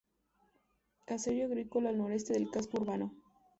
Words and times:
Caserío 1.05 1.45
agrícola 1.45 1.89
al 1.89 1.99
noreste 1.99 2.33
del 2.33 2.49
casco 2.49 2.81
urbano. 2.81 3.13